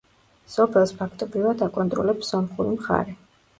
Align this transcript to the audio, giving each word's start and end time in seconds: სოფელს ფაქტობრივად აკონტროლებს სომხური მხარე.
სოფელს 0.53 0.93
ფაქტობრივად 1.01 1.63
აკონტროლებს 1.69 2.35
სომხური 2.35 2.75
მხარე. 2.81 3.19